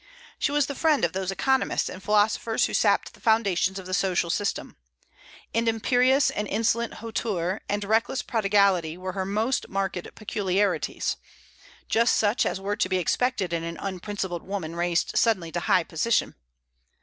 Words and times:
She 0.39 0.51
was 0.51 0.65
the 0.65 0.73
friend 0.73 1.05
of 1.05 1.13
those 1.13 1.29
economists 1.29 1.87
and 1.87 2.01
philosophers 2.01 2.65
who 2.65 2.73
sapped 2.73 3.13
the 3.13 3.19
foundations 3.19 3.77
of 3.77 3.85
the 3.85 3.93
social 3.93 4.31
system. 4.31 4.75
An 5.53 5.67
imperious 5.67 6.31
and 6.31 6.47
insolent 6.47 6.95
hauteur 6.95 7.61
and 7.69 7.83
reckless 7.83 8.23
prodigality 8.23 8.97
were 8.97 9.11
her 9.11 9.27
most 9.27 9.69
marked 9.69 10.15
peculiarities, 10.15 11.17
just 11.87 12.15
such 12.17 12.47
as 12.47 12.59
were 12.59 12.75
to 12.77 12.89
be 12.89 12.97
expected 12.97 13.53
in 13.53 13.63
an 13.63 13.77
unprincipled 13.79 14.41
woman 14.41 14.75
raised 14.75 15.15
suddenly 15.15 15.51
to 15.51 15.59
high 15.59 15.83
position. 15.83 16.33